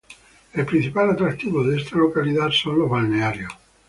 [0.53, 3.51] El principal atractivo de esta localidad son los balnearios.